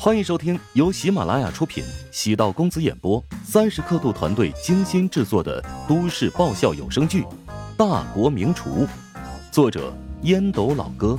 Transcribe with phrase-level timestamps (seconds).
[0.00, 7.22] 欢迎收听由喜马拉雅出品、喜道公子演播、三十刻度团队精心制作的都市爆笑有声剧
[7.76, 8.86] 《大国名厨》，
[9.50, 9.92] 作者
[10.22, 11.18] 烟斗老哥，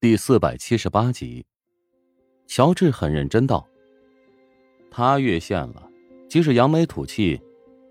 [0.00, 1.44] 第四百七十八集。
[2.46, 3.66] 乔治很认真道
[4.92, 5.82] ：“他越线了，
[6.28, 7.42] 即使扬眉吐气，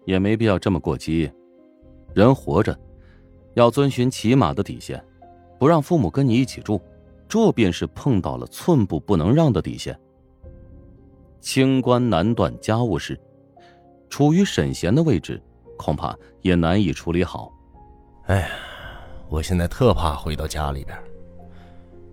[0.05, 1.29] 也没必要这么过激。
[2.13, 2.79] 人活着，
[3.55, 5.03] 要遵循起码的底线，
[5.59, 6.81] 不让父母跟你一起住。”
[7.33, 9.99] 这便是碰到了寸步不能让的底线。
[11.41, 13.19] 清官难断家务事，
[14.07, 15.41] 处于沈贤的位置，
[15.75, 17.51] 恐怕也难以处理好。
[18.27, 18.49] 哎呀，
[19.29, 20.95] 我现在特怕回到家里边。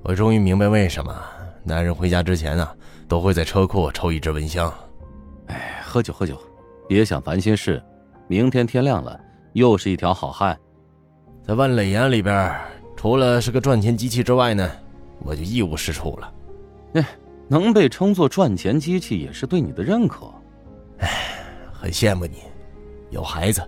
[0.02, 1.14] 我终于明白为什么
[1.64, 2.74] 男人回家之前啊，
[3.06, 4.72] 都会在车库抽一支蚊香。
[5.48, 6.34] 哎，喝酒喝酒，
[6.88, 7.82] 别想烦心事。
[8.26, 9.20] 明天天亮了，
[9.52, 10.58] 又是一条好汉。
[11.42, 12.58] 在万磊眼里边，
[12.96, 14.66] 除了是个赚钱机器之外呢？
[15.22, 16.34] 我就一无是处了，
[16.94, 17.06] 哎，
[17.48, 20.32] 能被称作赚钱机器也是对你的认可，
[20.98, 21.08] 哎，
[21.72, 22.38] 很羡慕你，
[23.10, 23.62] 有孩子，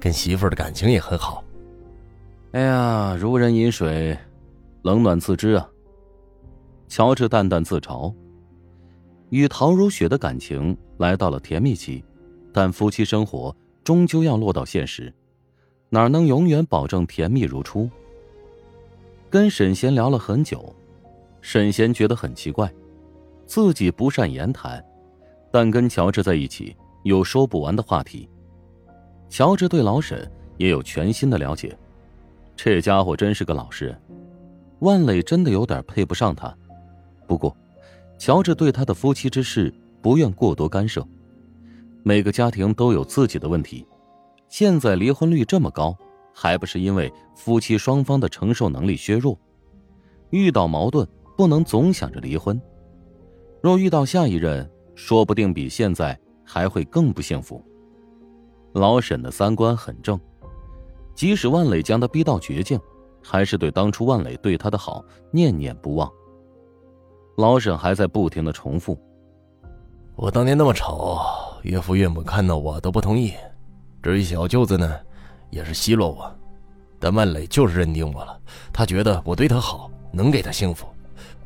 [0.00, 1.44] 跟媳妇儿的感情也很好。
[2.52, 4.16] 哎呀，如人饮水，
[4.82, 5.68] 冷暖自知啊。
[6.88, 8.14] 乔治淡淡自嘲，
[9.30, 12.04] 与陶如雪的感情来到了甜蜜期，
[12.52, 15.12] 但夫妻生活终究要落到现实，
[15.88, 17.90] 哪能永远保证甜蜜如初？
[19.28, 20.72] 跟沈贤聊了很久。
[21.44, 22.72] 沈贤觉得很奇怪，
[23.44, 24.82] 自己不善言谈，
[25.52, 28.26] 但跟乔治在一起有说不完的话题。
[29.28, 31.76] 乔治对老沈也有全新的了解，
[32.56, 34.00] 这家伙真是个老实人。
[34.78, 36.52] 万磊真的有点配不上他，
[37.26, 37.54] 不过，
[38.16, 41.06] 乔治对他的夫妻之事不愿过多干涉。
[42.02, 43.86] 每个家庭都有自己的问题，
[44.48, 45.94] 现在离婚率这么高，
[46.32, 49.38] 还不是因为夫妻双方的承受能力削弱，
[50.30, 51.06] 遇到矛盾。
[51.36, 52.60] 不能总想着离婚，
[53.60, 57.62] 若遇到下一任，说不定比现在还会更不幸福。
[58.72, 60.18] 老沈的三观很正，
[61.14, 62.78] 即使万磊将他逼到绝境，
[63.22, 66.10] 还是对当初万磊对他的好念念不忘。
[67.36, 68.96] 老沈还在不停的重复
[70.14, 71.18] ：“我当年那么丑，
[71.62, 73.32] 岳父岳母看到我都不同意。
[74.02, 75.00] 至于小舅子呢，
[75.50, 76.32] 也是奚落我，
[77.00, 78.40] 但万磊就是认定我了，
[78.72, 80.86] 他觉得我对他好，能给他幸福。”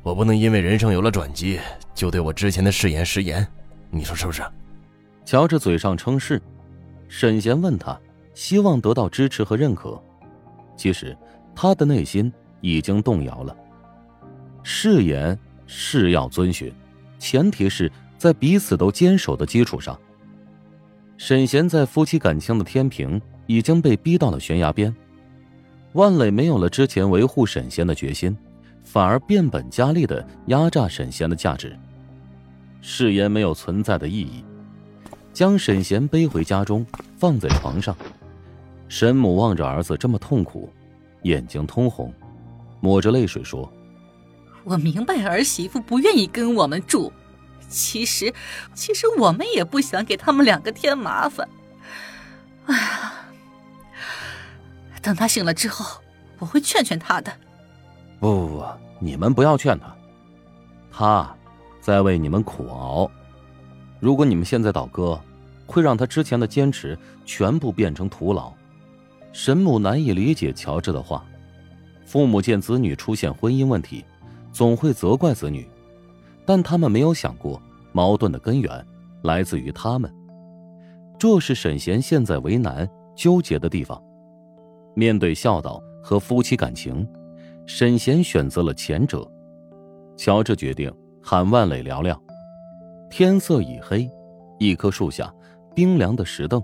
[0.02, 1.60] 我不能因为人生有了转机，
[1.94, 3.46] 就对我之前的誓言食言，
[3.90, 4.42] 你说是不是？
[5.24, 6.40] 乔治嘴上称是，
[7.08, 7.98] 沈贤问他，
[8.32, 10.02] 希望得到支持和认可。
[10.76, 11.16] 其实
[11.54, 13.54] 他的内心已经动摇了。
[14.62, 16.72] 誓言是要遵循，
[17.18, 19.98] 前提是在彼此都坚守的基础上。
[21.18, 24.94] 沈贤在夫妻感情的天平已经被逼到了悬崖边，
[25.92, 28.34] 万磊没有了之前维护沈贤的决心。
[28.90, 31.78] 反而变本加厉的压榨沈贤的价值，
[32.80, 34.42] 誓言没有存在的意义。
[35.30, 36.86] 将沈贤背回家中，
[37.18, 37.94] 放在床上，
[38.88, 40.72] 沈母望着儿子这么痛苦，
[41.24, 42.10] 眼睛通红，
[42.80, 43.70] 抹着泪水说
[44.64, 47.12] ：“我明白儿媳妇不愿意跟我们住，
[47.68, 48.32] 其实，
[48.72, 51.46] 其实我们也不想给他们两个添麻烦。
[52.64, 53.12] 哎呀，
[55.02, 56.00] 等他醒了之后，
[56.38, 57.30] 我会劝劝他的。”
[58.20, 58.64] 不不不，
[58.98, 59.94] 你们不要劝他，
[60.90, 61.36] 他，
[61.80, 63.10] 在为你们苦熬。
[64.00, 65.18] 如果你们现在倒戈，
[65.66, 68.52] 会让他之前的坚持全部变成徒劳。
[69.32, 71.24] 神母难以理解乔治的话，
[72.04, 74.04] 父母见子女出现婚姻问题，
[74.50, 75.68] 总会责怪子女，
[76.44, 77.60] 但他们没有想过
[77.92, 78.84] 矛盾的根源
[79.22, 80.12] 来自于他们。
[81.18, 84.02] 这是沈贤现在为难纠结的地方。
[84.94, 87.06] 面对孝道和夫妻感情。
[87.68, 89.30] 沈贤选择了前者，
[90.16, 90.90] 乔治决定
[91.22, 92.18] 喊万磊聊聊。
[93.10, 94.10] 天色已黑，
[94.58, 95.32] 一棵树下，
[95.74, 96.62] 冰凉的石凳。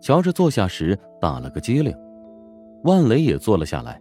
[0.00, 1.94] 乔治坐下时打了个激灵，
[2.84, 4.00] 万磊也坐了下来，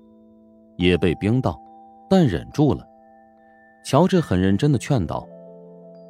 [0.77, 1.61] 也被冰到，
[2.09, 2.87] 但忍住了。
[3.83, 5.27] 乔治很认真的劝道：“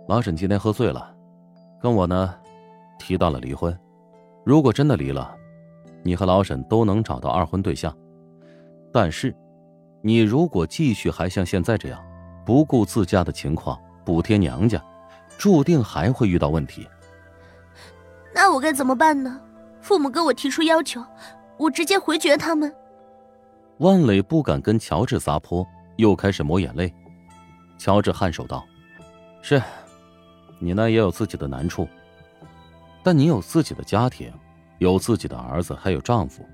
[0.07, 1.11] 老沈今天喝醉了，
[1.81, 2.35] 跟我呢，
[2.99, 3.75] 提到了离婚。
[4.45, 5.35] 如果真的离了，
[6.03, 7.91] 你和老沈都能找到二婚对象，
[8.93, 9.35] 但是。”
[10.01, 12.03] 你如果继续还像现在这样，
[12.45, 14.83] 不顾自家的情况补贴娘家，
[15.37, 16.87] 注定还会遇到问题。
[18.33, 19.39] 那我该怎么办呢？
[19.81, 21.03] 父母跟我提出要求，
[21.57, 22.73] 我直接回绝他们。
[23.77, 25.67] 万磊不敢跟乔治撒泼，
[25.97, 26.93] 又开始抹眼泪。
[27.77, 28.63] 乔治颔首道
[29.41, 29.61] ：“是，
[30.59, 31.87] 你呢也有自己的难处，
[33.03, 34.31] 但你有自己的家庭，
[34.77, 36.45] 有自己的儿子，还有丈夫，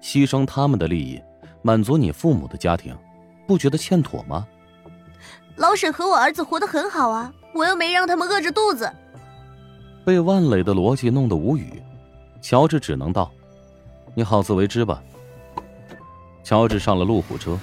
[0.00, 1.22] 牺牲他们的利益。”
[1.62, 2.96] 满足你父母的家庭，
[3.46, 4.46] 不觉得欠妥吗？
[5.56, 8.90] 老沈和我儿子活得很好啊，我又没让他们饿着肚子。
[10.04, 11.82] 被万磊的逻辑弄得无语，
[12.40, 13.30] 乔治只能道
[14.14, 15.02] ：“你好自为之吧。”
[16.42, 17.56] 乔治上了路虎车，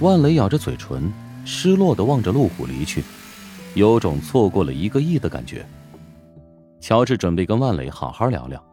[0.00, 1.12] 万磊咬着嘴唇，
[1.44, 3.04] 失落的望着路虎离去，
[3.74, 5.66] 有种错过了一个亿的感觉。
[6.80, 8.64] 乔治准备跟万磊好好聊聊，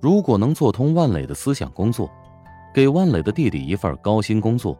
[0.00, 2.10] 如果能做通万磊的思想工作，
[2.72, 4.76] 给万磊的弟弟一份高薪工作，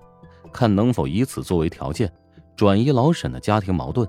[0.53, 2.11] 看能否以此作为条件，
[2.56, 4.09] 转移老沈的家庭矛盾。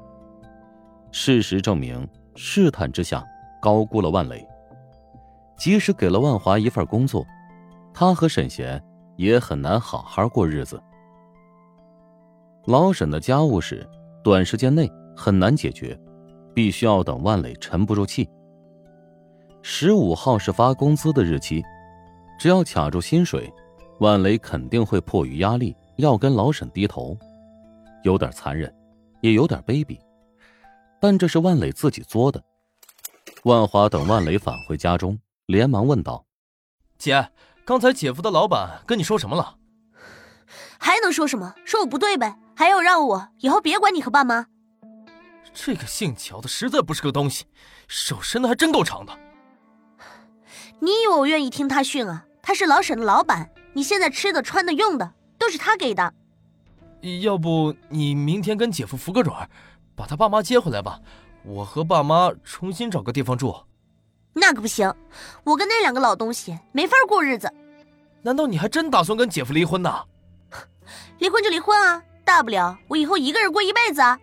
[1.12, 3.24] 事实证明，试探之下
[3.62, 4.48] 高估了万磊。
[5.58, 7.26] 即使给了万华一份工作，
[7.94, 8.84] 他和沈贤
[9.18, 10.82] 也很难好好过日子。
[12.66, 13.88] 老沈的家务事
[14.24, 16.00] 短时间内很难解决。
[16.56, 18.30] 必须要等万磊沉不住气。
[19.64, 21.64] 十五号是发工资的日期，
[22.38, 23.52] 只要卡住薪水，
[24.04, 27.18] 万磊肯定会迫于压力要跟老沈低头，
[28.04, 28.70] 有点残忍，
[29.22, 29.98] 也有点卑鄙，
[31.00, 32.44] 但这是万磊自己作的。
[33.44, 36.26] 万华等万磊返回家中，连忙问道
[37.00, 37.30] ：“姐，
[37.64, 39.56] 刚才姐夫的老板跟你说什么了？
[40.78, 41.56] 还能说什么？
[41.64, 44.48] 说我不对呗，还要让我以后别管你和爸妈。”
[45.54, 47.46] 这个姓乔的实在不是个东西，
[47.88, 49.18] 手伸的还真够长的。
[50.82, 52.26] 你以为我愿意听他训啊？
[52.42, 56.14] 他是老沈的老板，你现在吃的、穿的、用的都是他给的。
[57.22, 59.50] 要不你明天跟姐夫服个软，
[59.96, 61.00] 把他爸妈接回来吧，
[61.44, 63.54] 我和爸妈重新找个地方住。
[64.34, 64.92] 那可不行，
[65.44, 67.52] 我跟那两个老东西没法过日子。
[68.22, 69.94] 难道你还真打算跟姐夫离婚呢？
[71.20, 74.18] 离婚就离婚啊，大不了我以后一个人过一辈子啊。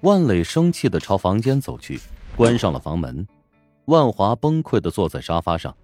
[0.00, 2.00] 万磊生气的朝房间走去，
[2.34, 3.26] 关上了房门。
[3.84, 5.76] 万华崩溃的坐在沙发上。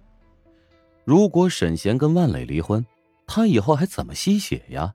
[1.07, 2.85] 如果沈贤跟万磊离婚，
[3.25, 4.93] 他以后还怎么吸血呀？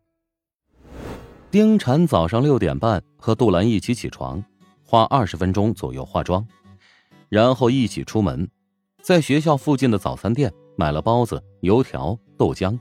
[1.50, 4.44] 丁婵早上六点半和杜兰一起起床，
[4.84, 6.46] 花二十分钟左右化妆，
[7.30, 8.46] 然后一起出门，
[9.00, 12.78] 在学校附近的早餐店买了包子、油条、豆浆，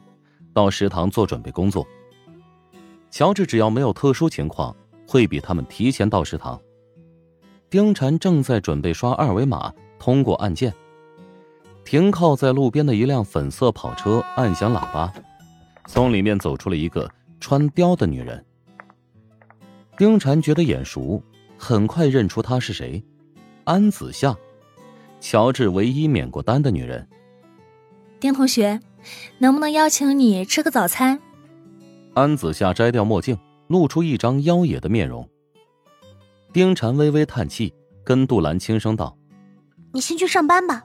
[0.53, 1.87] 到食堂做准备工作。
[3.09, 4.75] 乔治只要没有特殊情况。
[5.07, 6.57] 会比他们提前到食堂。
[7.69, 10.73] 丁婵正在准备刷二维码通过按键，
[11.83, 15.13] 停靠在路边的一辆粉色跑车按响喇叭，
[15.87, 18.43] 从里面走出了一个穿貂的女人。
[19.97, 21.21] 丁婵觉得眼熟，
[21.57, 23.03] 很快认出她是谁——
[23.65, 24.35] 安子夏，
[25.19, 27.07] 乔治唯一免过单的女人。
[28.19, 28.79] 丁同学，
[29.39, 31.19] 能不能邀请你吃个早餐？
[32.13, 33.37] 安子夏摘掉墨镜。
[33.67, 35.25] 露出一张妖冶的面容。
[36.51, 37.73] 丁婵微微叹气，
[38.03, 39.17] 跟杜兰轻声道
[39.95, 40.83] ：“你先去上班吧。”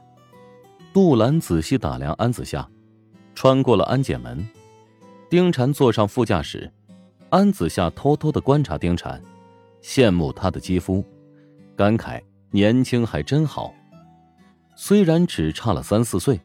[0.97, 2.67] 杜兰仔细打量安子夏，
[3.35, 4.43] 穿过了安检门。
[5.29, 6.73] 丁婵坐上副驾驶，
[7.29, 9.21] 安子夏偷偷的观察丁婵，
[9.83, 11.05] 羡慕她的肌肤，
[11.77, 12.19] 感慨
[12.51, 13.75] 年轻还真好。
[14.75, 16.41] 虽然只差了三四岁，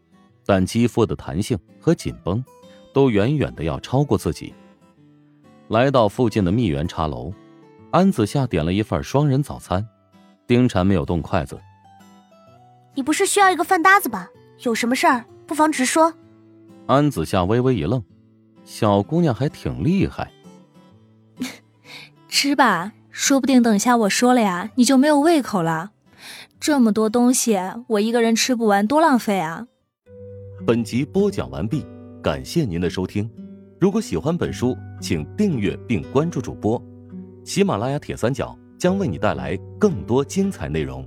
[0.46, 2.44] 但肌肤的弹性和紧绷，
[2.92, 4.54] 都远远的要超过自己。
[5.70, 7.34] 来到附近的蜜源茶楼，
[7.92, 9.88] 安子夏点了一份双人早餐。
[10.46, 11.58] 丁婵没有动筷子。
[12.96, 14.30] 你不是需要一个饭搭子吧？
[14.64, 16.14] 有什么事儿不妨直说。
[16.88, 18.04] 安子夏微微一愣，
[18.64, 20.32] 小姑娘还挺厉害。
[22.28, 25.92] 吃吧，说不定等下我说了呀，你就没有胃口了。
[26.60, 29.68] 这么多东西，我一个人吃不完，多浪费啊！
[30.66, 31.86] 本集播讲完毕，
[32.22, 33.30] 感谢您的收听。
[33.80, 36.82] 如果喜欢本书，请订阅并关注主播。
[37.44, 41.04] 喜马拉雅铁三角将为你带来更多精彩内容。